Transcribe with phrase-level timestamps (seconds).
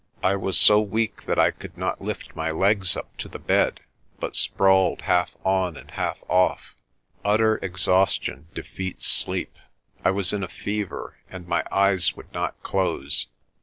[0.23, 3.81] I was so weak that I could not lift my legs up to the bed,
[4.19, 6.75] but sprawled half on and half off.
[7.23, 9.53] Utter exhaustion defeats sleep.
[10.03, 13.27] I was in a fever and my eyes would not close.